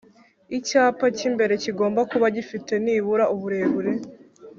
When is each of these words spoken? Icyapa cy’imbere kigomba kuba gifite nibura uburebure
Icyapa 0.57 1.05
cy’imbere 1.17 1.53
kigomba 1.63 2.01
kuba 2.11 2.25
gifite 2.35 2.73
nibura 2.83 3.25
uburebure 3.35 3.91